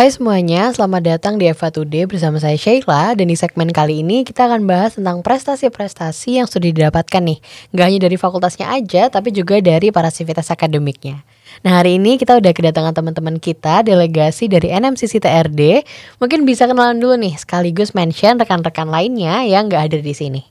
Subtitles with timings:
[0.00, 4.24] Hai semuanya, selamat datang di Eva Today bersama saya Sheila dan di segmen kali ini
[4.24, 7.36] kita akan bahas tentang prestasi-prestasi yang sudah didapatkan nih.
[7.76, 11.20] Gak hanya dari fakultasnya aja tapi juga dari para sivitas akademiknya.
[11.60, 15.84] Nah hari ini kita udah kedatangan teman-teman kita delegasi dari NMCC TRD
[16.16, 20.48] Mungkin bisa kenalan dulu nih sekaligus mention rekan-rekan lainnya yang gak hadir di sini.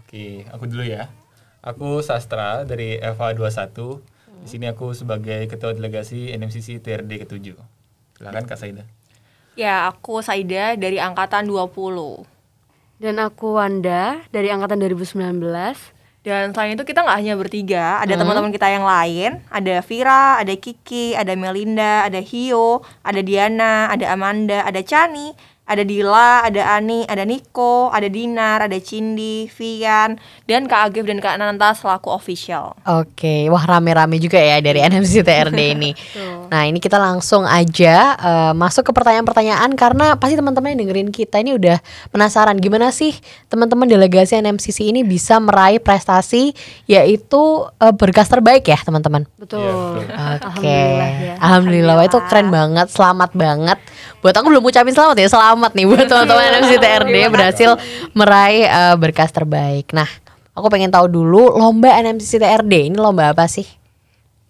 [0.00, 1.12] Oke, aku dulu ya.
[1.60, 3.44] Aku Sastra dari Eva 21
[4.40, 7.73] Di sini aku sebagai ketua delegasi NMCC TRD ke-7
[8.24, 8.88] Silakan Kak Saida.
[9.52, 12.24] Ya, aku Saida dari angkatan 20.
[12.96, 15.44] Dan aku Wanda dari angkatan 2019.
[16.24, 18.20] Dan selain itu kita nggak hanya bertiga, ada hmm.
[18.24, 24.08] teman-teman kita yang lain, ada Vira, ada Kiki, ada Melinda, ada Hio, ada Diana, ada
[24.08, 30.68] Amanda, ada Chani, ada Dila, ada Ani, ada Niko, ada Dinar, ada Cindy, Vian, dan
[30.68, 32.76] Kak Agif dan Kak Nanta selaku official.
[32.84, 35.96] Oke, wah rame-rame juga ya dari NMC TRD ini.
[36.52, 41.40] nah ini kita langsung aja uh, masuk ke pertanyaan-pertanyaan karena pasti teman-teman yang dengerin kita
[41.40, 41.80] ini udah
[42.12, 43.16] penasaran gimana sih
[43.48, 46.52] teman-teman delegasi NMCC ini bisa meraih prestasi
[46.84, 47.40] yaitu
[47.80, 49.24] uh, berkas terbaik ya teman-teman.
[49.40, 50.04] Betul.
[50.04, 50.84] Yeah, Oke, okay.
[51.00, 51.34] Alhamdulillah, ya.
[51.40, 51.94] Alhamdulillah.
[51.96, 53.78] Wah, itu keren banget, selamat banget.
[54.20, 57.70] Buat aku belum ucapin selamat ya, selamat selamat nih buat teman-teman NFC TRD berhasil
[58.10, 59.94] meraih uh, berkas terbaik.
[59.94, 60.10] Nah,
[60.50, 63.62] aku pengen tahu dulu lomba NMC TRD ini lomba apa sih?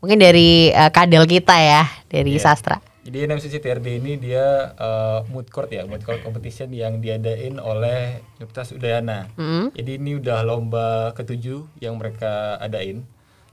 [0.01, 2.41] Mungkin dari uh, kadel kita ya, dari yeah.
[2.41, 2.81] sastra.
[3.05, 8.25] Jadi NMCC TRD ini dia uh, mood court ya, mood court competition yang diadain oleh
[8.41, 9.29] Universitas Udayana.
[9.37, 9.65] Mm -hmm.
[9.77, 13.05] Jadi ini udah lomba ketujuh yang mereka adain.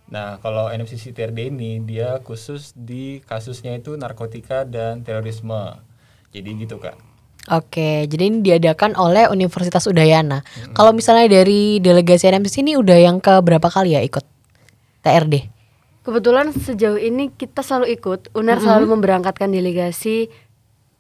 [0.08, 5.84] Nah, kalau NMCC TRD ini dia khusus di kasusnya itu narkotika dan terorisme.
[6.32, 7.11] Jadi gitu kak.
[7.50, 10.46] Oke, jadi ini diadakan oleh Universitas Udayana.
[10.46, 10.78] Hmm.
[10.78, 14.22] Kalau misalnya dari delegasi NMC ini udah yang ke berapa kali ya ikut
[15.02, 15.50] TRD?
[16.06, 18.30] Kebetulan sejauh ini kita selalu ikut.
[18.38, 18.66] UNER -hmm.
[18.66, 20.30] selalu memberangkatkan delegasi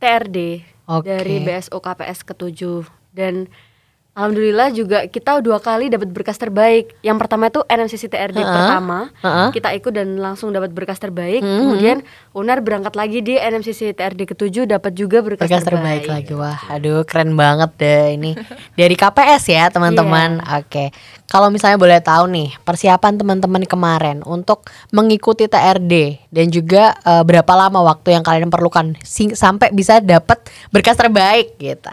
[0.02, 1.06] TRD okay.
[1.06, 3.46] dari BSO KPS ke-7 dan
[4.12, 7.00] Alhamdulillah juga kita dua kali dapat berkas terbaik.
[7.00, 8.52] Yang pertama itu NMCC TRD uh -huh.
[8.52, 9.50] pertama, uh -huh.
[9.56, 11.40] kita ikut dan langsung dapat berkas terbaik.
[11.40, 11.60] Uh -huh.
[11.64, 11.98] Kemudian
[12.36, 16.04] Unar berangkat lagi di NMCC TRD ketujuh dapat juga berkas, berkas terbaik.
[16.04, 16.34] terbaik lagi.
[16.36, 18.32] Wah, aduh keren banget deh ini.
[18.80, 20.44] Dari KPS ya, teman-teman.
[20.44, 20.60] Yeah.
[20.60, 20.86] Oke.
[21.32, 27.52] Kalau misalnya boleh tahu nih, persiapan teman-teman kemarin untuk mengikuti TRD dan juga uh, berapa
[27.56, 31.88] lama waktu yang kalian perlukan sampai bisa dapat berkas terbaik gitu.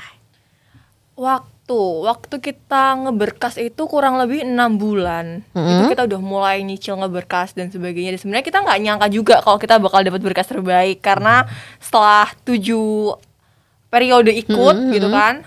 [1.15, 5.45] Waktu waktu waktu kita ngeberkas itu kurang lebih enam bulan.
[5.53, 5.69] Mm-hmm.
[5.69, 8.17] itu kita udah mulai nyicil ngeberkas dan sebagainya.
[8.17, 11.05] Dan sebenarnya kita nggak nyangka juga kalau kita bakal dapat berkas terbaik.
[11.05, 11.45] Karena
[11.77, 13.21] setelah tujuh
[13.93, 14.93] periode ikut mm-hmm.
[14.97, 15.45] gitu kan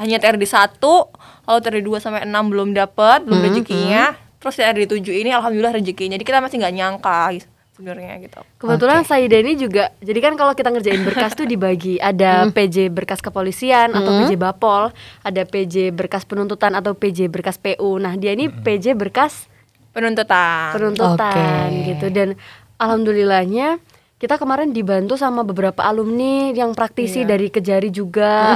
[0.00, 1.12] hanya TRD satu
[1.44, 3.56] lalu TRD dua sampai enam belum dapat belum mm-hmm.
[3.56, 4.04] rezekinya.
[4.44, 6.20] Terus TRD tujuh ini alhamdulillah rezekinya.
[6.20, 8.40] Jadi kita masih nggak nyangka gitu sebenarnya gitu.
[8.60, 9.08] Kebetulan okay.
[9.08, 12.52] Saida ini juga jadi kan kalau kita ngerjain berkas tuh dibagi ada hmm.
[12.52, 14.44] PJ berkas kepolisian atau PJ hmm.
[14.44, 14.92] Bapol,
[15.24, 17.96] ada PJ berkas penuntutan atau PJ berkas PU.
[17.96, 18.60] Nah, dia ini hmm.
[18.60, 19.48] PJ berkas
[19.96, 20.76] penuntutan.
[20.76, 21.96] Penuntutan okay.
[21.96, 22.36] gitu dan
[22.76, 23.80] alhamdulillahnya
[24.22, 27.34] kita kemarin dibantu sama beberapa alumni yang praktisi yeah.
[27.34, 28.54] dari Kejari juga.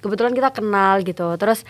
[0.00, 1.28] Kebetulan kita kenal gitu.
[1.36, 1.60] Terus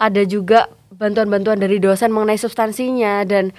[0.00, 3.52] ada juga bantuan-bantuan dari dosen mengenai substansinya dan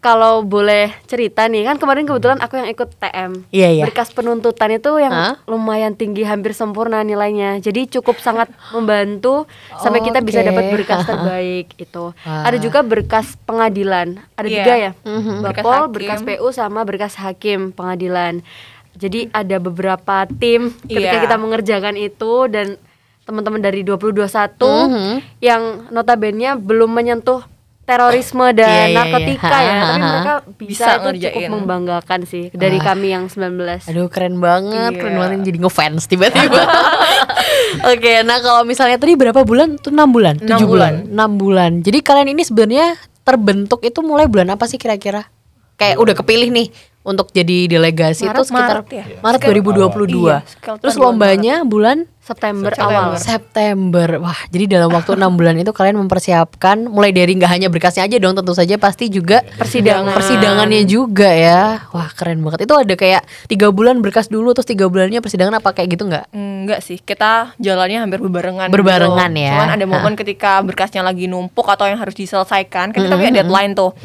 [0.00, 3.84] kalau boleh cerita nih kan kemarin kebetulan aku yang ikut TM iya, iya.
[3.84, 5.36] berkas penuntutan itu yang huh?
[5.44, 9.44] lumayan tinggi hampir sempurna nilainya jadi cukup sangat membantu
[9.76, 12.48] sampai kita bisa dapat berkas terbaik itu Wah.
[12.48, 14.56] ada juga berkas pengadilan ada yeah.
[14.64, 15.36] tiga ya mm-hmm.
[15.44, 18.40] bapol berkas, berkas PU sama berkas hakim pengadilan
[18.96, 21.24] jadi ada beberapa tim ketika yeah.
[21.28, 22.80] kita mengerjakan itu dan
[23.28, 25.16] teman-teman dari 2021 mm-hmm.
[25.44, 27.44] yang notabene belum menyentuh
[27.90, 29.58] terorisme dan yeah, yeah, narkotika yeah.
[29.58, 31.26] ya, tapi mereka bisa, bisa itu ngerjain.
[31.26, 32.82] cukup membanggakan sih dari uh.
[32.86, 33.90] kami yang 19.
[33.90, 35.00] Aduh keren banget, yeah.
[35.02, 36.62] keren banget jadi ngefans tiba-tiba.
[37.90, 39.78] Oke, okay, nah kalau misalnya tadi berapa bulan?
[39.82, 40.92] Tuh 6 bulan, 7 bulan.
[41.10, 41.70] 6 bulan.
[41.82, 42.94] Jadi kalian ini sebenarnya
[43.26, 45.26] terbentuk itu mulai bulan apa sih kira-kira?
[45.74, 46.68] Kayak udah kepilih nih
[47.00, 49.04] untuk jadi delegasi Maret, itu sekitar Maret, ya?
[49.24, 50.28] Maret 2022.
[50.28, 50.38] Iya,
[50.78, 53.16] Terus lombanya bulan September, September awal.
[53.16, 54.08] September.
[54.20, 58.20] Wah, jadi dalam waktu enam bulan itu kalian mempersiapkan mulai dari nggak hanya berkasnya aja
[58.20, 60.12] dong, tentu saja pasti juga persidangan.
[60.12, 61.88] Persidangannya juga ya.
[61.96, 62.68] Wah, keren banget.
[62.68, 66.28] Itu ada kayak tiga bulan berkas dulu, terus tiga bulannya persidangan apa kayak gitu nggak?
[66.36, 68.68] Enggak sih, kita jalannya hampir berbarengan.
[68.68, 69.44] Berbarengan gitu.
[69.48, 69.52] ya.
[69.56, 73.72] Cuman ada momen ketika berkasnya lagi numpuk atau yang harus diselesaikan, kan kita punya deadline
[73.72, 73.96] tuh.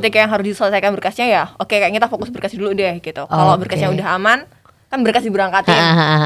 [0.00, 3.28] Ketika yang harus diselesaikan berkasnya ya, oke kayak kita fokus berkas dulu deh gitu.
[3.28, 4.48] Kalau berkasnya udah aman
[4.88, 5.76] kan berkas diberangkatin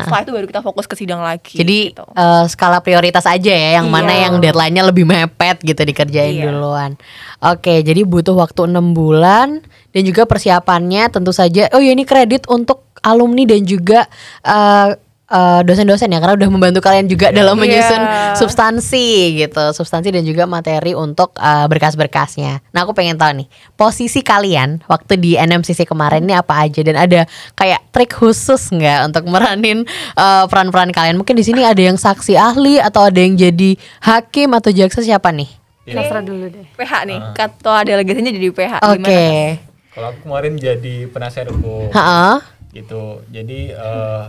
[0.07, 2.07] setelah itu baru kita fokus ke sidang lagi jadi gitu.
[2.15, 3.95] uh, skala prioritas aja ya yang iya.
[3.95, 6.47] mana yang deadline-nya lebih mepet gitu dikerjain iya.
[6.47, 6.95] duluan
[7.43, 12.47] oke jadi butuh waktu enam bulan dan juga persiapannya tentu saja oh ya ini kredit
[12.47, 14.07] untuk alumni dan juga
[14.47, 14.95] uh,
[15.33, 17.41] uh, dosen-dosen ya karena udah membantu kalian juga Yeah.
[17.41, 18.37] dalam menyusun Yeah.
[18.37, 19.07] substansi
[19.41, 22.61] gitu, substansi dan juga materi untuk uh, berkas-berkasnya.
[22.71, 27.01] Nah, aku pengen tahu nih, posisi kalian waktu di NMCC kemarin ini apa aja dan
[27.01, 27.25] ada
[27.57, 31.17] kayak trik khusus nggak untuk meranin uh, peran-peran kalian?
[31.17, 33.75] Mungkin di sini ada yang saksi ahli atau ada yang jadi
[34.05, 35.49] hakim atau jaksa siapa nih?
[35.83, 36.05] Iya.
[36.05, 36.67] Sastra dulu deh.
[36.77, 38.73] PH nih, ketua delegasinya jadi PH.
[38.87, 39.03] Oke.
[39.03, 39.71] Gimana?
[39.93, 42.41] Kalau aku kemarin jadi penasihat hukum Ha-ha.
[42.71, 43.21] gitu.
[43.29, 44.23] Jadi eh,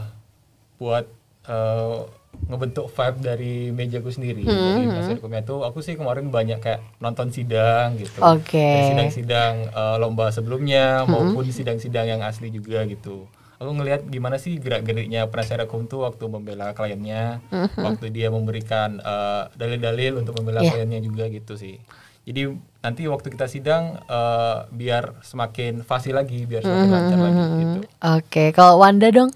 [0.75, 1.05] buat
[1.43, 1.99] eh,
[2.43, 4.41] ngebentuk vibe dari mejaku sendiri.
[4.41, 8.19] Hmm, Jadi penasihat hukumnya tuh aku sih kemarin banyak kayak nonton sidang gitu.
[8.19, 8.57] Oke.
[8.57, 8.73] Hmm.
[8.73, 13.29] Dari Sidang-sidang eh, lomba sebelumnya maupun sidang-sidang yang asli juga gitu.
[13.61, 17.39] Aku ngelihat gimana sih gerak-geriknya penasihat hukum tuh waktu membela kliennya,
[17.77, 20.73] waktu dia memberikan eh, dalil-dalil untuk membela Iya.
[20.73, 21.79] kliennya juga gitu sih.
[22.23, 22.49] Jadi
[22.79, 27.79] nanti waktu kita sidang eh, biar semakin fasih lagi, biar semakin lancar lagi gitu.
[28.01, 29.31] Oke, kalau Wanda dong?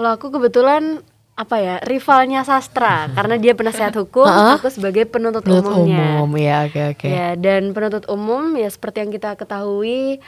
[0.00, 1.04] Kalau aku kebetulan
[1.36, 6.24] apa ya rivalnya sastra karena dia penasehat hukum, aku sebagai penuntut, Menurut umumnya.
[6.24, 7.04] umum, ya oke oke.
[7.04, 10.24] Ya, dan penuntut umum ya seperti yang kita ketahui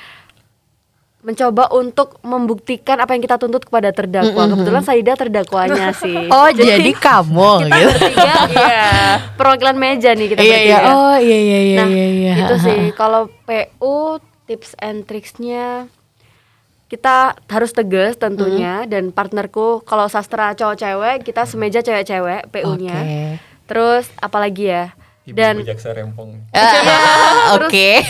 [1.22, 4.42] mencoba untuk membuktikan apa yang kita tuntut kepada terdakwa.
[4.44, 6.28] Kebetulan Saida terdakwanya sih.
[6.28, 7.88] Oh jadi, kamu kita gitu?
[7.88, 8.86] bertiga iya
[9.32, 10.58] perwakilan meja nih kita Iya iya.
[10.58, 10.78] bertiga.
[10.90, 12.06] Oh iya iya iya nah iya.
[12.10, 12.34] iya.
[12.42, 15.86] itu sih kalau PU tips and tricksnya
[16.92, 23.24] kita harus tegas tentunya dan partnerku kalau sastra cowok cewek kita semeja cewek-cewek PU-nya Oke.
[23.64, 24.84] terus apalagi ya
[25.22, 26.34] Ibu dan jaksa rempong.
[26.52, 28.04] Ah, Oke.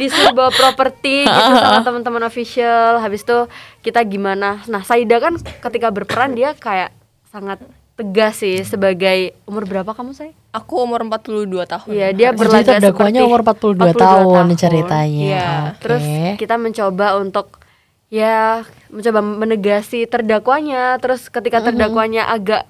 [0.00, 3.46] disuruh bawa properti gitu sama teman-teman official habis itu
[3.86, 6.90] kita gimana nah Saida kan ketika berperan dia kayak
[7.30, 7.62] sangat
[7.94, 11.88] tegas sih sebagai umur berapa kamu saya Aku umur 42 tahun.
[11.92, 15.24] Iya dia Jadi berlaga terdakwanya seperti umur 42 tahun ceritanya.
[15.28, 15.48] Iya.
[15.52, 15.80] Oke.
[15.84, 16.04] Terus
[16.40, 17.60] kita mencoba untuk
[18.08, 20.96] ya mencoba menegasi terdakwanya.
[20.96, 21.68] Terus ketika Mm-hmm.
[21.72, 22.62] terdakwanya agak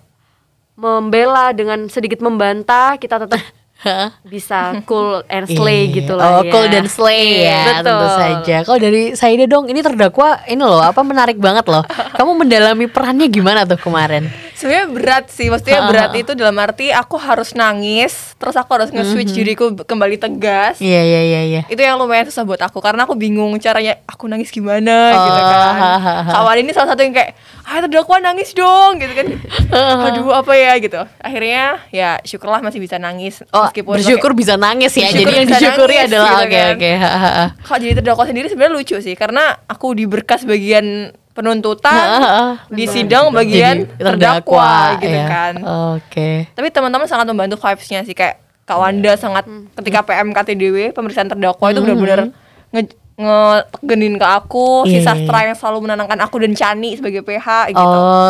[0.74, 3.40] membela dengan sedikit membantah, kita tetap
[4.24, 5.94] bisa cool and slay Iya.
[5.94, 6.50] gitu lah Oh, ya.
[6.50, 8.08] cool dan slay ya, tentu Betul.
[8.14, 8.56] saja.
[8.62, 11.84] Kalau dari Saida dong, ini terdakwa ini loh, apa menarik banget loh.
[12.16, 14.28] Kamu mendalami perannya gimana tuh kemarin?
[14.56, 19.30] Sebenarnya berat sih, maksudnya berat itu dalam arti aku harus nangis, terus aku harus nge-switch
[19.30, 20.80] diriku kembali tegas.
[20.80, 21.62] Iya iya iya iya.
[21.66, 25.40] Itu yang lumayan susah buat aku karena aku bingung caranya aku nangis gimana Oh, gitu
[25.42, 25.60] kan.
[25.76, 26.32] hahaha.
[26.32, 29.26] Kawan ini salah satu yang kayak, "Ah, terdakwa nangis dong." gitu kan.
[30.08, 31.04] Aduh, apa ya gitu.
[31.18, 35.06] Akhirnya ya syukurlah masih bisa nangis Oh, meskipun bersyukur bisa nangis ya.
[35.06, 36.68] Jadi yang disyukuri nangis, adalah gitu oke kan.
[36.72, 36.90] oke.
[36.96, 37.46] ha, ha, ha.
[37.60, 43.28] Kalau jadi terdakwa sendiri sebenarnya lucu sih karena aku di berkas bagian penuntutan, di sidang
[43.28, 45.28] bagian Jadi terdakwa, gitu ya.
[45.28, 45.54] kan.
[45.94, 46.48] Oke.
[46.56, 49.44] Tapi teman-teman sangat membantu vibes-nya sih kayak Kak Wanda sangat
[49.78, 52.32] ketika PM KTDW pemeriksaan terdakwa itu benar-benar
[52.74, 52.82] nge
[53.16, 57.72] ngetegenin ke aku, si Iya, iya, sastra yang selalu menenangkan aku dan Chani sebagai PH
[57.72, 57.80] gitu.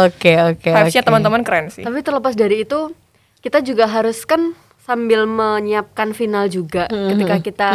[0.07, 0.71] Oke oke.
[0.71, 1.09] Vibes-nya oke.
[1.11, 1.83] teman-teman keren sih.
[1.83, 2.95] Tapi terlepas dari itu,
[3.43, 4.55] kita juga harus kan
[4.87, 7.69] sambil menyiapkan final juga ketika kita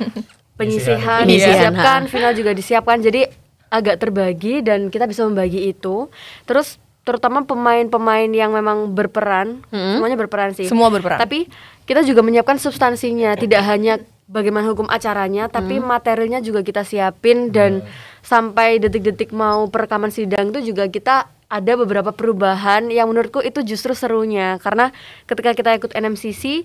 [0.58, 2.96] penyisihan Penyisihan, disiapkan, final juga disiapkan.
[3.04, 3.28] Jadi
[3.74, 6.06] agak terbagi dan kita bisa membagi itu.
[6.46, 10.64] Terus terutama pemain-pemain yang memang berperan, semuanya berperan sih.
[10.70, 11.20] Semua berperan.
[11.20, 11.50] Tapi
[11.84, 17.84] kita juga menyiapkan substansinya, tidak hanya bagaimana hukum acaranya, tapi materialnya juga kita siapin dan
[18.24, 23.92] sampai detik-detik mau perekaman sidang itu juga kita ada beberapa perubahan yang menurutku itu justru
[23.92, 24.90] serunya karena
[25.28, 26.64] ketika kita ikut NMCC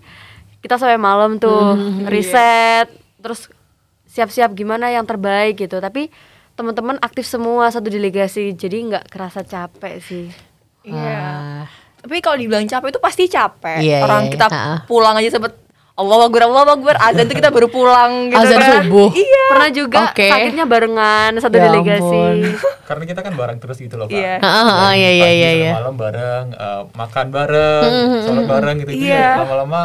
[0.63, 1.75] kita sampai malam tuh
[2.08, 2.88] riset
[3.20, 3.51] terus
[4.08, 6.08] siap-siap gimana yang terbaik gitu tapi
[6.60, 10.28] teman-teman aktif semua satu delegasi jadi nggak kerasa capek sih
[10.84, 11.20] Iya.
[11.20, 11.63] Ah.
[12.00, 13.84] Tapi kalau dibilang capek itu pasti capek.
[13.84, 14.63] Iya, Orang iya, kita iya.
[14.88, 15.51] pulang aja sempet
[16.00, 18.88] Allah Akbar, Allah Akbar, azan tuh kita baru pulang gitu Azan kan.
[18.88, 19.12] subuh.
[19.12, 19.44] Iya.
[19.51, 20.32] pernah juga Oke.
[20.32, 22.38] sakitnya barengan satu Ya delegasi ampun.
[22.88, 24.16] Karena kita kan bareng terus gitu loh, Pak.
[24.16, 24.39] Iya.
[24.39, 25.72] Ah, ah, ah, Dari iya, iya, pagi iya, iya.
[25.75, 27.92] malam bareng, eh, makan bareng,
[28.24, 28.92] sholat bareng gitu.
[28.96, 29.30] Iya.
[29.44, 29.82] lama-lama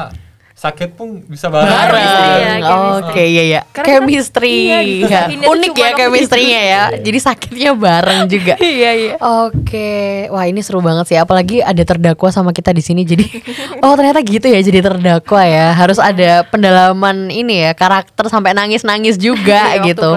[0.65, 1.69] sakit pun bisa bareng.
[1.69, 2.61] Bareng.
[2.65, 3.61] Ya, Oke, iya ya.
[3.69, 4.73] Karena Chemistry.
[4.73, 5.23] iya, Ya.
[5.29, 6.83] Unik ya chemistry-nya ya.
[6.97, 8.57] Jadi sakitnya bareng juga.
[8.57, 9.13] Iya, iya.
[9.21, 11.19] Oke, wah ini seru banget sih.
[11.21, 13.05] Apalagi ada terdakwa sama kita di sini.
[13.05, 13.29] Jadi,
[13.85, 14.65] oh ternyata gitu ya.
[14.65, 15.77] Jadi terdakwa ya.
[15.77, 20.11] Harus ada pendalaman ini ya karakter sampai nangis-nangis juga Iya, waktu gitu.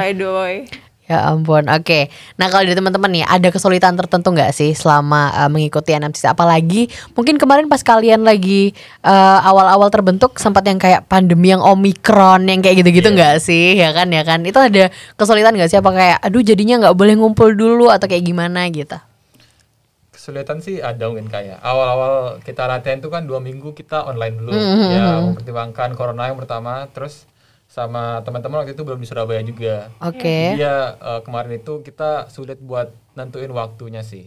[1.08, 2.12] Ya ampun, oke.
[2.36, 6.28] Nah kalau dari teman-teman nih, ada kesulitan tertentu nggak sih selama uh, mengikuti NMCC?
[6.36, 8.76] Apalagi mungkin kemarin pas kalian lagi
[9.08, 13.80] uh, awal-awal terbentuk sempat yang kayak pandemi yang omikron yang kayak gitu-gitu nggak sih?
[13.80, 14.44] Ya kan, ya kan.
[14.44, 15.80] Itu ada kesulitan nggak sih?
[15.80, 19.00] Apa kayak, aduh jadinya nggak boleh ngumpul dulu atau kayak gimana gitu?
[20.12, 24.52] Kesulitan sih ada mungkin kayak awal-awal kita latihan itu kan dua minggu kita online dulu
[24.52, 24.92] Mm-hmm.
[24.92, 27.24] ya mempertimbangkan corona yang pertama terus
[27.78, 29.94] sama teman-teman waktu itu belum di Surabaya juga.
[30.02, 30.58] Oke.
[30.58, 34.26] Jadi ya eh, kemarin itu kita sulit buat nentuin waktunya sih.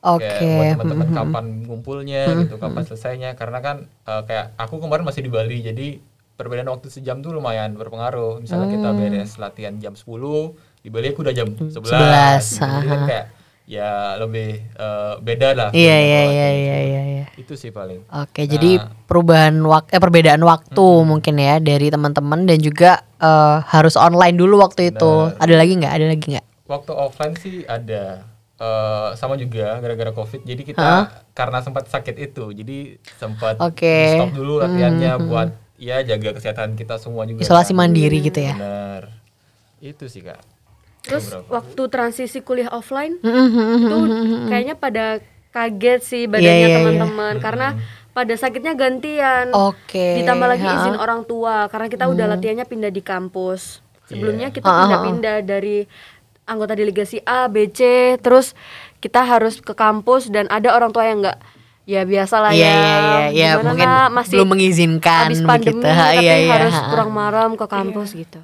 [0.00, 0.24] Oke.
[0.24, 3.30] Kayak buat teman-teman kapan ngumpulnya gitu, kapan selesainya.
[3.38, 6.02] Karena kan uh, kayak aku kemarin masih di Bali, jadi
[6.34, 8.42] perbedaan waktu sejam tuh lumayan berpengaruh.
[8.42, 10.02] Misalnya kita beres latihan jam 10,
[10.82, 11.70] di Bali aku udah jam 11.
[11.70, 11.78] 11,
[12.58, 13.26] Jadi kan kayak
[13.66, 15.70] ya lebih uh, beda lah.
[15.70, 16.62] Iya iya pola iya gitu.
[16.62, 17.24] iya iya iya.
[17.38, 18.04] Itu sih paling.
[18.10, 23.94] Oke, jadi perubahan waktu eh perbedaan waktu mungkin ya dari teman-teman dan juga eh, harus
[23.94, 25.12] online dulu waktu itu.
[25.38, 25.92] Ada lagi nggak?
[25.92, 26.46] Ada lagi nggak?
[26.66, 28.26] Waktu offline sih ada
[28.58, 30.42] eh, sama juga gara-gara covid.
[30.42, 34.18] Jadi kita karena sempat sakit itu, jadi sempat Oke.
[34.18, 35.48] stop dulu latihannya buat
[35.80, 37.46] ya jaga kesehatan kita semua juga.
[37.46, 37.78] Isolasi kan.
[37.78, 38.54] mandiri gitu ya.
[38.58, 39.02] Benar.
[39.82, 40.51] Itu sih kak.
[41.02, 43.98] Terus waktu transisi kuliah offline itu
[44.46, 45.18] kayaknya pada
[45.50, 46.76] kaget sih badannya iya, iya.
[46.78, 47.68] teman-teman karena
[48.10, 49.50] pada sakitnya gantian.
[49.50, 50.20] Oke.
[50.20, 50.78] Ditambah lagi Ha-ha.
[50.78, 52.34] izin orang tua karena kita udah Hmm.
[52.36, 53.80] latihannya pindah di kampus.
[54.04, 54.54] Sebelumnya Iya.
[54.54, 55.88] kita pindah-pindah dari
[56.44, 57.80] anggota delegasi A, B, C,
[58.18, 58.52] terus
[58.98, 61.38] kita harus ke kampus dan ada orang tua yang enggak
[61.82, 62.70] ya biasalah Iya ya.
[62.70, 65.88] iya iya, iya gimana mungkin masih belum mengizinkan habis pandemi begitu.
[65.88, 68.38] tapi Iya, iya, harus kurang malam ke kampus gitu.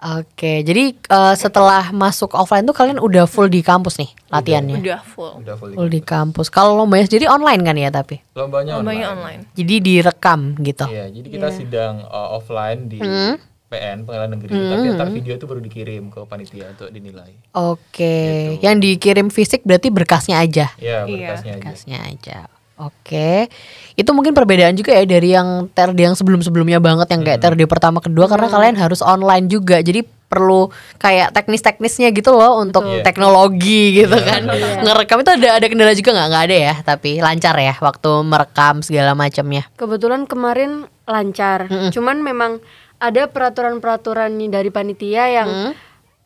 [0.00, 4.80] Oke, jadi eh, setelah masuk offline tuh kalian udah full di kampus nih latihannya.
[4.80, 5.32] Udah full.
[5.38, 5.76] Udah full.
[5.76, 6.48] Full di kampus.
[6.48, 8.16] Kalau lombanya sendiri online kan ya tapi.
[8.32, 9.44] Lombanya Lombanya online.
[9.44, 9.52] online.
[9.52, 10.88] Jadi direkam gitu.
[10.88, 13.36] Iya, jadi kita sidang uh, offline di Hmm.
[13.70, 17.30] PN Pengadilan Negeri, tapi antar video itu baru dikirim ke panitia untuk dinilai.
[17.54, 20.74] Oke, yang dikirim fisik berarti berkasnya aja.
[20.74, 21.06] Ya, Iya.
[21.06, 21.62] berkasnya aja.
[21.62, 22.38] Berkasnya aja.
[22.80, 23.52] Oke,
[23.92, 28.00] itu mungkin perbedaan juga ya dari yang TRD yang sebelum-sebelumnya banget yang kayak TRD pertama
[28.00, 33.02] kedua karena kalian harus online juga, jadi perlu kayak teknis-teknisnya gitu loh untuk Iya.
[33.02, 34.46] teknologi gitu kan.
[34.86, 36.28] Ngerekam itu ada ada kendala juga nggak?
[36.32, 39.66] Nggak ada ya, tapi lancar ya waktu merekam segala macamnya.
[39.76, 41.66] Kebetulan kemarin lancar.
[41.90, 42.62] Cuman memang
[42.96, 45.74] ada peraturan-peraturan nih dari panitia yang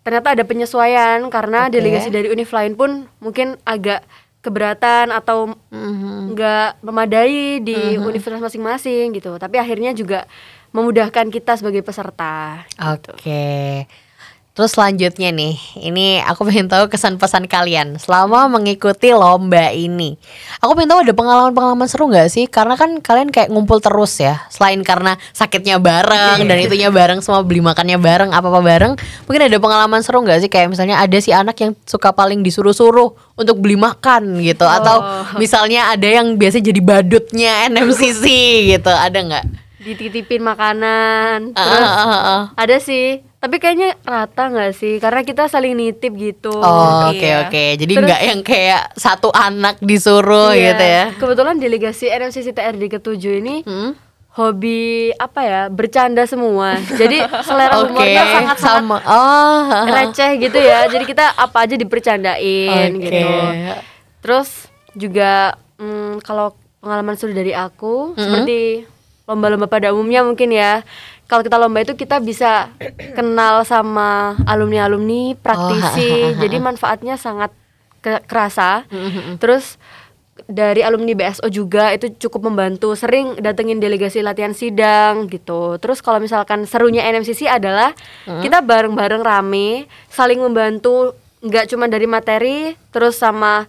[0.04, 1.80] ternyata ada penyesuaian karena Oke.
[1.80, 4.04] delegasi dari univ lain pun mungkin agak
[4.44, 9.40] keberatan atau nggak memadai di universitas masing-masing gitu.
[9.40, 10.28] Tapi akhirnya juga
[10.76, 12.68] memudahkan kita sebagai peserta.
[12.92, 13.88] Oke.
[14.54, 20.14] Terus selanjutnya nih, ini aku pengen tahu kesan pesan kalian selama mengikuti lomba ini.
[20.62, 22.46] Aku pengen tahu ada pengalaman-pengalaman seru nggak sih?
[22.46, 24.46] Karena kan kalian kayak ngumpul terus ya.
[24.54, 28.94] Selain karena sakitnya bareng dan itunya bareng, semua beli makannya bareng, apa-apa bareng.
[29.26, 30.50] Mungkin ada pengalaman seru nggak sih?
[30.54, 35.02] Kayak misalnya ada si anak yang suka paling disuruh-suruh untuk beli makan gitu, atau
[35.34, 38.23] misalnya ada yang biasa jadi badutnya NMCC
[38.70, 38.94] gitu.
[38.94, 39.44] Ada nggak?
[39.82, 41.58] Dititipin makanan.
[41.58, 42.42] Ah, Terus ah, ah, ah.
[42.54, 44.96] ada sih, tapi kayaknya rata nggak sih?
[44.96, 46.48] Karena kita saling nitip gitu.
[46.50, 47.44] Oh, oke Iya.
[47.44, 47.64] oke.
[47.76, 50.64] Jadi Terus- nggak yang kayak satu anak disuruh Iya.
[50.70, 51.04] gitu ya.
[51.14, 53.92] Kebetulan delegasi NMCC TRD ke-7 ini Hmm?
[54.32, 54.80] hobi
[55.14, 55.60] apa ya?
[55.68, 56.80] Bercanda semua.
[56.90, 58.96] Jadi selera Oke, humornya sangat-sangat sama.
[59.04, 60.88] Oh, receh gitu ya.
[60.88, 63.04] Jadi kita apa aja dipercandain Oke.
[63.04, 63.28] gitu.
[64.20, 64.48] Terus
[64.92, 68.84] juga mm, kalau pengalaman seru dari aku seperti
[69.24, 70.84] lomba-lomba pada umumnya mungkin ya.
[71.34, 72.70] Kalau kita lomba itu kita bisa
[73.10, 74.08] kenal sama
[74.44, 76.06] alumni-alumni, praktisi.
[76.38, 77.50] jadi manfaatnya sangat
[77.98, 78.86] ke- kerasa.
[79.36, 79.74] Terus
[80.44, 82.94] dari alumni BSO juga itu cukup membantu.
[82.94, 85.74] Sering datengin delegasi latihan sidang gitu.
[85.76, 87.90] Terus kalau misalkan serunya NMCC adalah
[88.40, 93.66] kita bareng-bareng rame saling membantu nggak cuma dari materi terus sama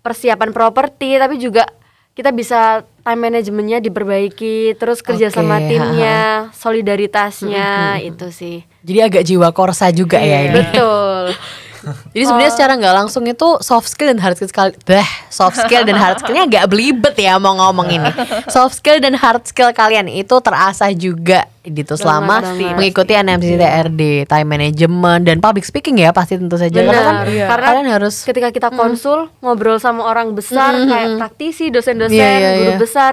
[0.00, 1.66] persiapan properti tapi juga
[2.14, 8.62] kita bisa time manajemennya diperbaiki terus kerja sama Oke, timnya solidaritasnya itu sih.
[8.86, 10.54] Jadi agak jiwa korsa juga ya ini.
[10.62, 11.34] betul
[11.84, 14.72] Jadi sebenarnya secara nggak langsung itu soft skill dan hard skill sekali.
[14.84, 18.10] Bah, soft skill dan hard skillnya agak belibet ya mau ngomong ini.
[18.48, 22.76] Soft skill dan hard skill kalian itu terasah juga gitu selama banget.
[22.76, 26.76] mengikuti NMCC TRD, time management dan public speaking ya pasti tentu saja.
[26.76, 27.46] Karena kan Benar, iya.
[27.48, 32.50] karena kalian harus ketika kita konsul ngobrol sama orang besar kayak praktisi dosen-dosen Iya, iya,
[32.60, 32.80] guru iya.
[32.80, 33.12] besar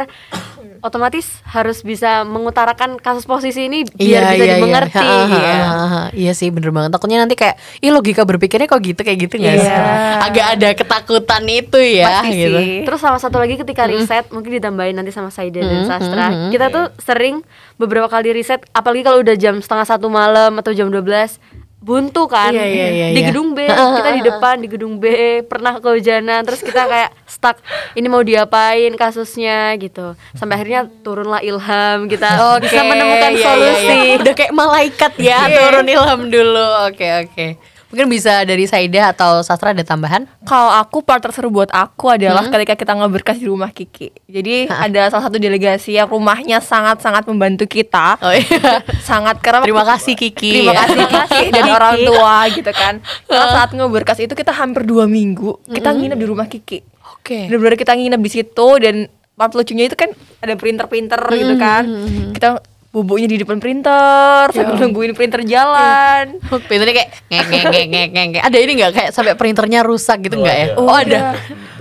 [0.81, 5.13] otomatis harus bisa mengutarakan kasus posisi ini biar Iya, bisa iya, dimengerti Iya.
[5.13, 5.55] Ha, ha, Iya.
[5.65, 6.01] ha.
[6.11, 6.91] Iya sih bener banget.
[6.93, 9.69] Takutnya nanti kayak, ih logika berpikirnya kok gitu kayak gitu nggak sih?
[9.69, 9.85] Iya.
[10.25, 12.21] Agak ada ketakutan itu ya.
[12.25, 12.57] Pasti gitu.
[12.57, 12.71] sih.
[12.83, 16.49] Terus sama satu lagi ketika riset mungkin ditambahin nanti sama Saida dan Sastra.
[16.49, 17.45] Kita tuh sering
[17.77, 22.53] beberapa kali riset apalagi kalau udah jam setengah satu malam atau jam 12 buntu kan
[22.53, 23.27] Iya, iya, iya, di iya.
[23.33, 25.05] gedung B kita di depan di gedung B
[25.49, 27.57] pernah kehujanan terus kita kayak stuck
[27.97, 33.45] ini mau diapain kasusnya gitu sampai akhirnya turunlah ilham kita bisa Oke, menemukan iya, iya,
[33.49, 34.17] solusi iya.
[34.21, 36.67] Udah kayak malaikat ya turun ilham dulu.
[36.85, 37.47] Oke oke.
[37.91, 40.23] Mungkin bisa dari Saida atau Sastra ada tambahan?
[40.47, 42.53] Kalau aku part terseru buat aku adalah hmm?
[42.55, 44.15] ketika kita ngeberkas di rumah Kiki.
[44.31, 44.87] Jadi Hah?
[44.87, 48.15] ada salah satu delegasi yang rumahnya sangat-sangat membantu kita.
[48.23, 48.79] Oh iya.
[49.09, 50.63] sangat karena Terima kasih Kiki.
[50.63, 53.03] Terima kasih Kiki dan orang tua gitu kan.
[53.27, 56.79] Karena saat ngeberkas itu kita hampir dua minggu kita nginep di rumah Kiki.
[57.19, 57.27] Oke.
[57.27, 57.43] Okay.
[57.51, 58.95] Benar-benar kita nginep di situ dan
[59.35, 61.83] part lucunya itu kan ada printer-printer gitu kan.
[62.31, 64.79] Kita bubuknya di depan printer sambil ya.
[64.83, 66.35] nungguin printer jalan.
[66.43, 66.59] Iya.
[66.67, 68.91] printernya kayak ngek ngek ngek ngek ngek ada ini nggak?
[68.91, 70.67] Kayak sampai printernya rusak gitu nggak oh, ya?
[70.75, 71.19] oh, oh ada.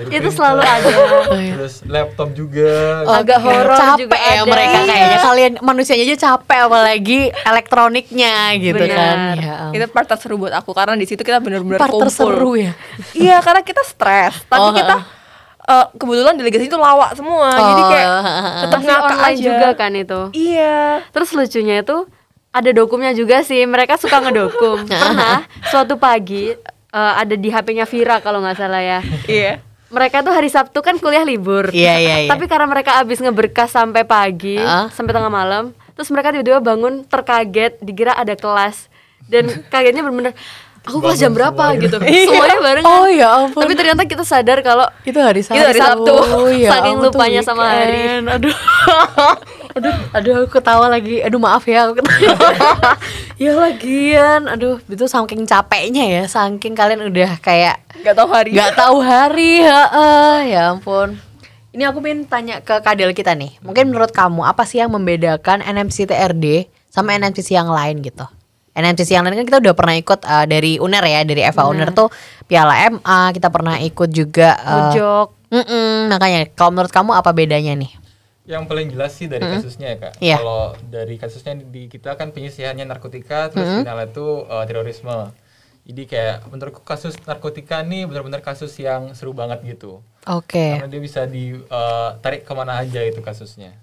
[0.07, 0.88] Itu selalu ada.
[1.31, 1.55] Oh, iya.
[1.59, 3.02] terus laptop juga.
[3.07, 4.50] Oh, agak horor capek juga ya ada.
[4.50, 5.19] mereka kayaknya.
[5.21, 8.97] Kalian manusianya aja capek apalagi elektroniknya gitu Bener.
[8.97, 9.17] kan.
[9.37, 12.07] Ya, itu part terseru buat aku karena di situ kita benar-benar kumpul.
[12.07, 12.73] terseru ya?
[13.14, 14.43] Iya karena kita stres.
[14.47, 15.20] Tapi oh, kita
[15.71, 17.69] uh, kebetulan delegasi itu lawak semua oh.
[17.71, 18.09] jadi kayak
[18.67, 19.47] tetap online aja.
[19.47, 22.11] juga kan itu iya terus lucunya itu
[22.50, 26.50] ada dokumnya juga sih mereka suka ngedokum pernah suatu pagi
[26.91, 29.00] uh, ada di HP-nya Vira kalau nggak salah ya
[29.31, 31.75] iya mereka tuh hari Sabtu kan kuliah libur.
[31.75, 32.17] Iya iya.
[32.25, 32.31] iya.
[32.31, 34.87] Tapi karena mereka abis ngeberkas sampai pagi, uh.
[34.95, 38.87] sampai tengah malam, terus mereka tiba-tiba bangun terkaget, dikira ada kelas
[39.27, 40.35] dan kagetnya bener-bener
[40.85, 41.97] aku kelas jam berapa gitu.
[42.11, 42.27] Iya.
[42.27, 42.85] semuanya bareng.
[42.85, 43.61] Oh ya ampun.
[43.63, 46.15] Tapi ternyata kita sadar kalau itu hari Sabtu, itu hari Sabtu.
[46.15, 48.25] Oh, ya saking lupanya sama hari.
[48.25, 48.57] Aduh.
[49.71, 51.23] Aduh aduh aku ketawa lagi.
[51.23, 52.99] Aduh maaf ya aku ketawa.
[53.41, 54.51] Ya lagian.
[54.51, 56.23] Aduh itu saking capeknya ya.
[56.27, 58.51] Saking kalian udah kayak nggak tahu hari.
[58.51, 61.17] Nggak tahu hari ya, uh, ya ampun.
[61.71, 63.63] Ini aku pengen tanya ke kadel kita nih.
[63.63, 68.27] Mungkin menurut kamu apa sih yang membedakan NMC TRD sama NMCC yang lain gitu
[68.81, 71.73] NMCC yang lain kan kita udah pernah ikut uh, dari UNER ya dari Eva hmm.
[71.77, 72.09] UNER tuh
[72.49, 77.31] Piala MA kita pernah ikut juga uh, Ujok mm -mm, makanya kalau menurut kamu apa
[77.31, 77.93] bedanya nih
[78.51, 80.39] yang paling jelas sih dari mm kasusnya ya kak yeah.
[80.43, 83.83] kalau dari kasusnya di kita kan penyisihannya narkotika terus mm -hmm.
[83.87, 85.17] finalnya itu uh, terorisme
[85.87, 90.79] jadi kayak menurutku kasus narkotika nih benar-benar kasus yang seru banget gitu oke okay.
[90.79, 93.79] karena dia bisa ditarik uh, ke mana aja itu kasusnya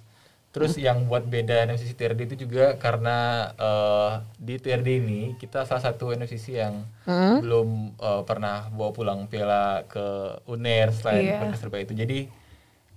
[0.57, 0.81] Terus hmm.
[0.81, 6.09] yang buat beda NFCC TRD itu juga karena uh, di TRD ini kita salah satu
[6.17, 7.45] NFCC yang hmm.
[7.45, 7.69] belum
[8.01, 11.53] uh, pernah bawa pulang piala ke UNER selain yeah.
[11.53, 11.93] serba itu.
[11.93, 12.25] Jadi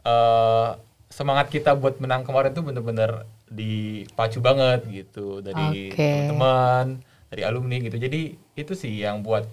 [0.09, 0.73] uh,
[1.13, 6.33] semangat kita buat menang kemarin tuh bener-bener dipacu banget gitu dari okay.
[6.33, 8.01] teman-teman, dari alumni gitu.
[8.01, 9.45] Jadi itu sih yang buat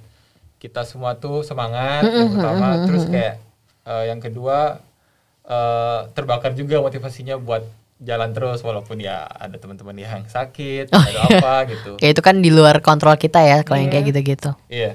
[0.64, 2.88] kita semua tuh semangat yang pertama.
[2.88, 3.36] Terus kayak
[3.84, 4.80] uh, yang kedua
[5.44, 11.10] uh, terbakar juga motivasinya buat jalan terus walaupun ya ada teman-teman yang sakit oh, ada
[11.10, 11.42] iya.
[11.42, 11.92] apa gitu.
[11.98, 13.84] Ya itu kan di luar kontrol kita ya kalau yeah.
[13.86, 14.10] yang kayak iya.
[14.14, 14.52] gitu-gitu.
[14.70, 14.84] Iya.
[14.86, 14.94] Yeah.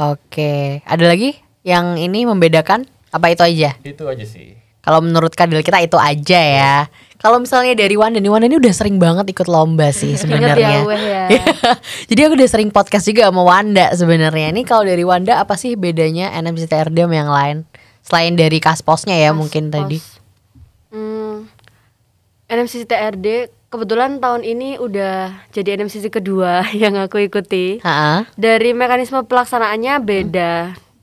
[0.00, 3.76] Oke, ada lagi yang ini membedakan apa itu aja?
[3.82, 4.56] Itu aja sih.
[4.80, 6.76] Kalau menurut kadil kita itu aja ya.
[7.20, 10.88] Kalau misalnya dari Wanda nih, Wanda ini udah sering banget ikut lomba sih sebenarnya.
[10.88, 11.44] ya, ya.
[12.08, 14.56] Jadi aku udah sering podcast juga sama Wanda sebenarnya.
[14.56, 17.56] Ini kalau dari Wanda apa sih bedanya NMCTRD sama yang lain?
[18.00, 19.36] Selain dari kasposnya ya Kaspos.
[19.36, 20.00] mungkin tadi.
[20.88, 21.19] Hmm,
[22.50, 27.78] NMCC TRD kebetulan tahun ini udah jadi NMCC kedua yang aku ikuti.
[27.80, 28.26] Ha-ha.
[28.34, 30.52] Dari mekanisme pelaksanaannya beda.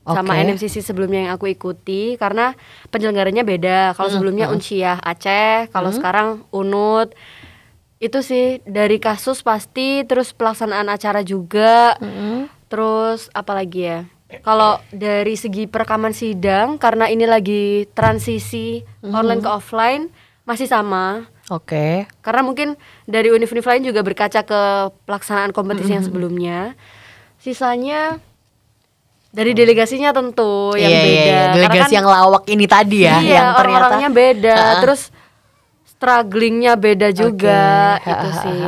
[0.08, 0.24] Okay.
[0.24, 2.56] sama NMCC sebelumnya yang aku ikuti karena
[2.88, 3.92] penyelenggaranya beda.
[3.92, 4.16] Kalau hmm.
[4.16, 4.54] sebelumnya hmm.
[4.56, 5.98] Unsiah Aceh, kalau hmm.
[6.00, 7.12] sekarang Unut.
[8.00, 12.00] Itu sih dari kasus pasti terus pelaksanaan acara juga.
[12.00, 12.48] Hmm.
[12.72, 14.00] Terus apalagi ya?
[14.40, 19.12] Kalau dari segi perekaman sidang karena ini lagi transisi hmm.
[19.12, 20.02] online ke offline
[20.48, 21.28] masih sama.
[21.48, 21.64] Oke.
[21.64, 21.94] Okay.
[22.20, 22.76] Karena mungkin
[23.08, 24.60] dari univ-univ lain juga berkaca ke
[25.08, 25.96] pelaksanaan kompetisi mm -hmm.
[25.96, 26.58] yang sebelumnya.
[27.40, 28.00] Sisanya
[29.32, 31.28] dari delegasinya tentu yang yeah, iya, beda.
[31.28, 34.56] Yeah, delegasi kan, yang lawak ini tadi ya, iya, yang ternyata orang-orangnya beda.
[34.56, 34.80] Uh -uh.
[34.84, 35.00] Terus
[35.96, 38.12] strugglingnya beda juga okay.
[38.12, 38.60] itu sih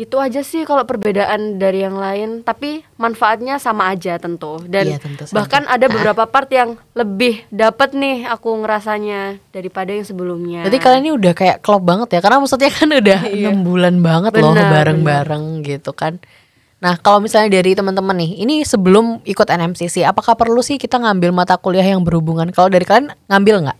[0.00, 4.96] itu aja sih kalau perbedaan dari yang lain tapi manfaatnya sama aja tentu dan iya,
[4.96, 10.78] tentu bahkan ada beberapa part yang lebih dapat nih aku ngerasanya daripada yang sebelumnya jadi
[10.80, 13.52] kalian ini udah kayak klop banget ya karena maksudnya kan udah iya.
[13.52, 16.16] enam bulan banget bener, loh bareng-bareng gitu kan
[16.80, 21.28] Nah, kalau misalnya dari teman-teman nih, ini sebelum ikut NMCC, apakah perlu sih kita ngambil
[21.28, 22.48] mata kuliah yang berhubungan?
[22.56, 23.78] Kalau dari kalian ngambil nggak?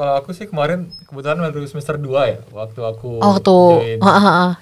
[0.00, 4.00] Kalau aku sih kemarin kebetulan baru semester 2 ya waktu aku oh, waktu join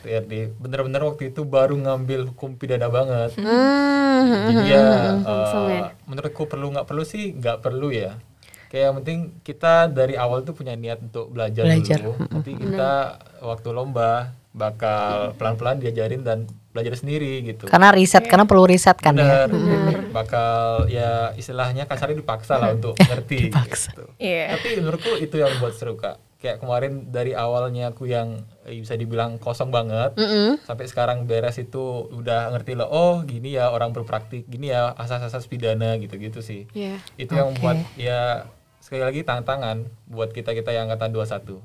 [0.02, 0.58] TRD.
[0.58, 3.38] Bener-bener waktu itu baru ngambil hukum pidana banget.
[3.38, 4.50] Hmm.
[4.50, 8.18] Jadi ya, uh, menurutku perlu nggak perlu sih nggak perlu ya.
[8.66, 12.02] Kayak yang penting kita dari awal tuh punya niat untuk belajar, belajar.
[12.02, 12.18] dulu.
[12.34, 12.92] Nanti kita
[13.38, 17.66] waktu lomba bakal pelan-pelan diajarin dan belajar sendiri gitu.
[17.66, 18.30] Karena riset, yeah.
[18.30, 19.50] karena perlu riset kan ya.
[19.50, 20.06] Bener.
[20.06, 20.14] ya.
[20.14, 20.54] Bakal
[20.86, 23.50] ya istilahnya kasarnya dipaksa lah untuk ngerti.
[23.50, 23.98] dipaksa.
[23.98, 24.06] Gitu.
[24.22, 24.54] Yeah.
[24.54, 26.22] Tapi menurutku itu yang buat seru kak.
[26.38, 30.50] kayak kemarin dari awalnya aku yang eh, bisa dibilang kosong banget mm -hmm.
[30.62, 35.50] sampai sekarang beres itu udah ngerti loh oh gini ya orang berpraktik gini ya asas-asas
[35.50, 37.02] pidana gitu-gitu sih yeah.
[37.18, 37.42] itu okay.
[37.42, 38.46] yang membuat ya
[38.78, 41.58] sekali lagi tantangan buat kita kita yang angkatan 21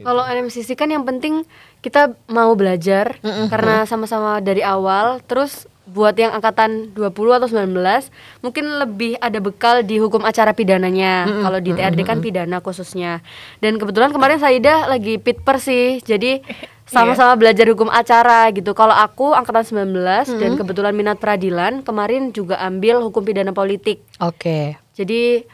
[0.00, 0.08] Gitu.
[0.08, 1.44] Kalau NMCC kan yang penting
[1.84, 3.46] kita mau belajar mm -hmm.
[3.52, 7.68] karena sama-sama dari awal terus buat yang angkatan 20 atau 19
[8.40, 11.28] mungkin lebih ada bekal di hukum acara pidananya.
[11.28, 11.42] Mm -hmm.
[11.44, 13.20] Kalau di TRD kan pidana khususnya.
[13.60, 16.00] Dan kebetulan kemarin Saida lagi pitper sih.
[16.00, 16.40] Jadi
[16.88, 17.40] sama-sama yeah.
[17.44, 18.72] belajar hukum acara gitu.
[18.72, 20.40] Kalau aku angkatan 19 mm -hmm.
[20.40, 24.00] dan kebetulan minat peradilan, kemarin juga ambil hukum pidana politik.
[24.16, 24.40] Oke.
[24.40, 24.64] Okay.
[24.96, 25.44] Jadi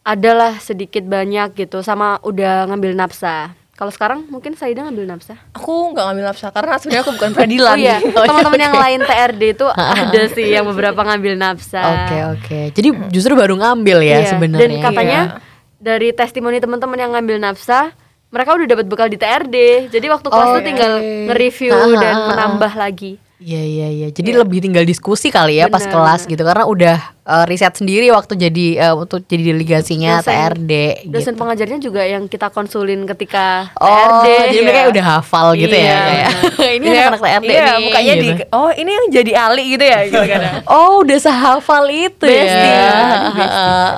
[0.00, 3.59] adalah sedikit banyak gitu sama udah ngambil nafsa.
[3.80, 5.40] Kalau sekarang mungkin Saida ngambil nafsa?
[5.56, 7.72] Aku nggak ngambil nafsa karena sebenarnya aku bukan peradilan.
[7.72, 7.96] oh iya,
[8.28, 9.66] teman-teman yang lain TRD itu
[10.04, 11.80] ada sih yang beberapa ngambil nafsa.
[11.80, 12.40] Oke okay, oke.
[12.44, 12.64] Okay.
[12.76, 14.28] Jadi justru baru ngambil ya iya.
[14.28, 14.60] sebenarnya.
[14.68, 15.40] Dan katanya iya.
[15.80, 17.96] dari testimoni teman-teman yang ngambil nafsa,
[18.28, 19.56] mereka udah dapat bekal di TRD.
[19.88, 20.92] Jadi waktu kelas oh, tuh tinggal
[21.32, 23.16] nge-review dan menambah lagi.
[23.40, 24.08] Iya iya iya.
[24.12, 24.40] Jadi yeah.
[24.44, 25.80] lebih tinggal diskusi kali ya Bener.
[25.80, 30.28] pas kelas gitu karena udah uh, riset sendiri waktu jadi uh, untuk jadi delegasinya dosen,
[30.28, 30.72] TRD.
[31.08, 31.40] Dosen gitu.
[31.40, 33.88] pengajarnya juga yang kita konsulin ketika oh,
[34.20, 34.28] TRD.
[34.28, 34.64] Jadi ya.
[34.68, 36.28] mereka udah hafal gitu ya iya, kayak.
[36.76, 37.84] ini iya, anak TRD iya, nih.
[37.88, 38.24] Mukanya gitu.
[38.28, 40.40] di oh ini yang jadi Ali gitu ya gitu kan.
[40.76, 42.68] oh, udah sehafal itu Besti.
[42.76, 42.92] ya.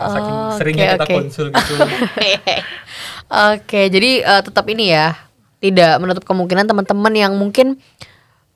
[0.07, 1.17] Saking oh, seringnya okay, kita okay.
[1.19, 1.73] konsul gitu.
[1.83, 2.63] Oke,
[3.59, 5.19] okay, jadi uh, tetap ini ya.
[5.63, 7.79] Tidak menutup kemungkinan teman-teman yang mungkin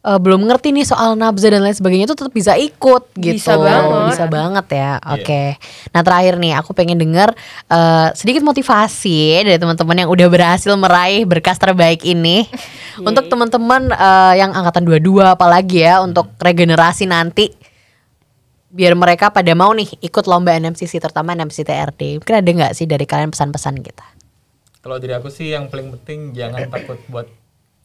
[0.06, 3.34] uh, belum ngerti nih soal nabza dan lain sebagainya itu tetap bisa ikut gitu.
[3.34, 4.06] Bisa banget.
[4.14, 4.78] Bisa banget ya.
[4.78, 4.92] Iya.
[5.18, 5.22] Oke.
[5.26, 5.46] Okay.
[5.58, 5.90] Yeah.
[5.90, 7.34] Nah, terakhir nih aku pengen dengar
[7.66, 12.46] uh, sedikit motivasi dari teman-teman yang udah berhasil meraih berkas terbaik ini.
[13.08, 17.52] untuk teman-teman uh, yang angkatan 22 apalagi ya untuk regenerasi nanti
[18.72, 22.22] biar mereka pada mau nih ikut lomba NMCC terutama NMCC TRD.
[22.22, 24.06] Mungkin ada nggak sih dari kalian pesan-pesan kita?
[24.80, 27.26] Kalau dari aku sih yang paling penting jangan takut buat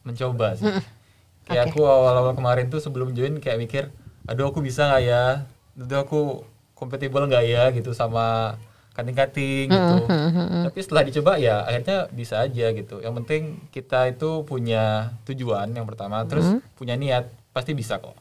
[0.06, 1.01] mencoba sih
[1.50, 1.74] kayak okay.
[1.74, 3.84] aku awal-awal kemarin tuh sebelum join kayak mikir
[4.30, 5.24] aduh aku bisa nggak ya
[5.78, 6.22] aduh aku
[6.78, 8.58] kompatibel nggak ya gitu sama
[8.92, 10.64] kating-kating hmm, gitu mm -hmm.
[10.68, 15.88] tapi setelah dicoba ya akhirnya bisa aja gitu yang penting kita itu punya tujuan yang
[15.88, 16.76] pertama terus mm -hmm.
[16.76, 18.20] punya niat pasti bisa kok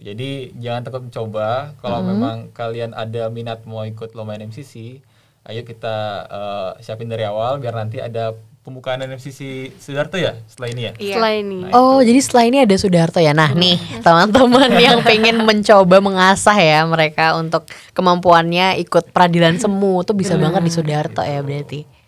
[0.00, 2.10] jadi jangan takut mencoba kalau mm -hmm.
[2.10, 4.98] memang kalian ada minat mau ikut lomba MCC
[5.46, 5.96] ayo kita
[6.28, 10.92] uh, siapin dari awal biar nanti ada pembukaan NFCC Sudarto ya setelah ini ya?
[11.00, 11.14] Iya.
[11.16, 11.58] Setelah ini.
[11.64, 13.32] Nah, oh, jadi setelah ini ada Sudarto ya.
[13.32, 17.64] Nah, nih teman-teman yang pengen mencoba mengasah ya mereka untuk
[17.96, 22.00] kemampuannya ikut peradilan semu tuh bisa banget di Sudarto ya berarti.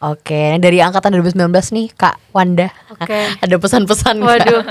[0.00, 2.72] Oke, dari angkatan 2019 nih Kak Wanda.
[2.88, 3.20] Oke.
[3.44, 4.64] ada pesan-pesan Waduh.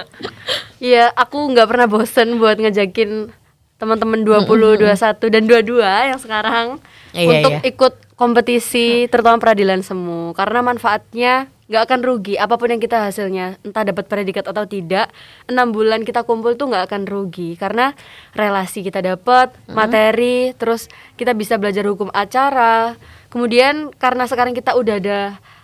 [0.82, 3.30] Iya, aku nggak pernah bosen buat ngejakin
[3.78, 4.90] teman-teman 20, mm -hmm.
[4.90, 6.66] 21 dan 22 yang sekarang
[7.14, 7.62] iya, untuk iya.
[7.64, 10.36] ikut kompetisi terutama peradilan semu.
[10.36, 13.56] Karena manfaatnya nggak akan rugi apa pun yang kita hasilnya.
[13.64, 15.08] Entah dapat predikat atau tidak
[15.48, 17.56] enam bulan kita kumpul tuh nggak akan rugi.
[17.56, 17.96] Karena
[18.36, 23.00] relasi kita dapat materi terus kita bisa belajar hukum acara.
[23.32, 25.20] Kemudian karena sekarang kita udah ada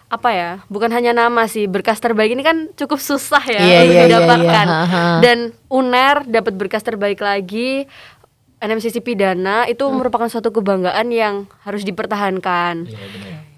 [0.05, 3.95] apa ya bukan hanya nama sih berkas terbaik ini kan cukup susah ya yeah, untuk
[3.97, 4.65] yeah, didapatkan.
[4.69, 5.17] Yeah, yeah.
[5.19, 7.89] dan uner dapat berkas terbaik lagi
[8.65, 9.95] NMCC pidana itu hmm.
[10.01, 12.89] merupakan suatu kebanggaan yang harus dipertahankan.
[12.89, 12.99] Ya,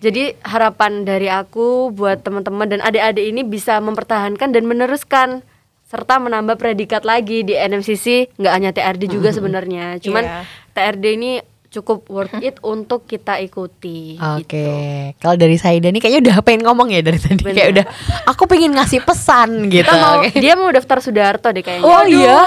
[0.03, 5.41] Jadi harapan dari aku buat teman-teman dan adik-adik ini bisa mempertahankan dan meneruskan
[5.87, 9.37] serta menambah predikat lagi di NMCC nggak hanya TRD juga hmm.
[9.39, 9.85] sebenarnya.
[10.03, 10.43] Cuman yeah.
[10.75, 11.31] TRD ini
[11.67, 14.15] cukup worth it untuk kita ikuti.
[14.17, 14.71] Oke, okay.
[15.13, 15.19] gitu.
[15.23, 17.43] kalau dari Saida nih kayaknya udah pengen ngomong ya dari tadi.
[17.43, 17.55] Bener.
[17.55, 17.85] Kayak udah,
[18.27, 19.91] aku pengen ngasih pesan gitu.
[19.91, 21.85] mau, dia mau daftar Sudarto deh kayaknya.
[21.85, 22.39] Oh iya.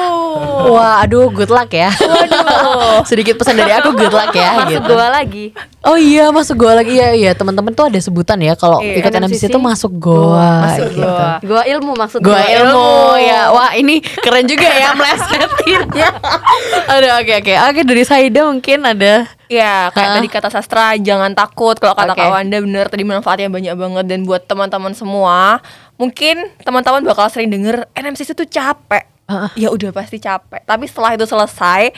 [0.71, 1.93] Wah, aduh, good luck ya.
[1.93, 3.03] Waduh.
[3.11, 4.65] Sedikit pesan dari aku, good luck ya.
[4.65, 4.93] Masuk gitu.
[4.95, 5.47] gua lagi.
[5.81, 6.97] Oh iya, masuk gua lagi.
[6.97, 7.31] Iya, iya.
[7.35, 10.71] Teman-teman tuh ada sebutan ya kalau iya, ikut NMCC itu masuk goa.
[10.71, 11.03] Masuk gitu.
[11.03, 11.31] goa.
[11.43, 12.71] Goa ilmu maksud goa, ilmu.
[12.71, 13.21] ilmu.
[13.21, 16.11] Ya, wah ini keren juga ya melesetinnya.
[16.87, 17.53] aduh, oke oke.
[17.71, 19.10] Oke, dari Saida mungkin ada
[19.51, 20.15] Ya kayak uh.
[20.19, 22.27] tadi kata sastra jangan takut kalau kata okay.
[22.27, 25.61] Kak Wanda bener tadi manfaatnya banyak banget dan buat teman-teman semua
[26.01, 29.05] mungkin teman-teman bakal sering denger NMCC itu capek.
[29.31, 29.51] Uh.
[29.55, 30.63] Ya udah pasti capek.
[30.67, 31.95] Tapi setelah itu selesai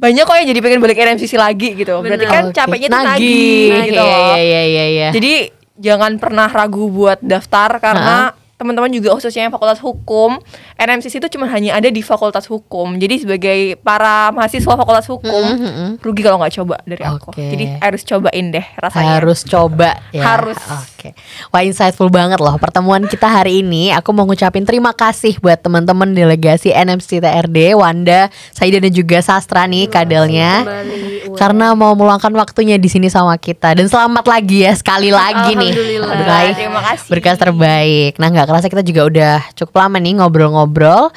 [0.00, 2.00] banyak kok yang jadi pengen balik NMCC lagi gitu.
[2.00, 2.16] Bener.
[2.16, 2.56] Berarti kan okay.
[2.56, 4.34] capeknya tuh nagih gitu loh.
[4.36, 5.34] Iya, iya, iya, Jadi
[5.80, 10.36] jangan pernah ragu buat daftar karena uh teman-teman juga khususnya yang fakultas hukum
[10.76, 15.56] NMCC itu cuma hanya ada di fakultas hukum jadi sebagai para mahasiswa fakultas hukum mm
[15.56, 15.88] -hmm.
[16.04, 20.60] rugi kalau nggak coba dari aku jadi harus cobain deh rasanya harus coba ya harus
[20.60, 21.12] oke okay.
[21.48, 26.12] wah insightful banget loh pertemuan kita hari ini aku mau ngucapin terima kasih buat teman-teman
[26.12, 30.68] delegasi NMCC TRD Wanda Saida dan juga Sastra nih kadelnya
[31.32, 35.72] karena mau meluangkan waktunya di sini sama kita dan selamat lagi ya sekali lagi nih.
[35.72, 36.52] Alhamdulillah.
[36.52, 37.08] Terima kasih.
[37.08, 38.12] Berkas terbaik.
[38.18, 41.14] Nah, nggak kerasa kita juga udah cukup lama nih ngobrol-ngobrol.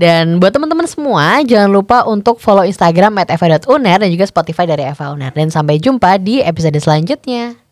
[0.00, 5.12] Dan buat teman-teman semua, jangan lupa untuk follow Instagram @eva.uner dan juga Spotify dari Eva
[5.12, 5.28] Uner.
[5.28, 7.69] Dan sampai jumpa di episode selanjutnya.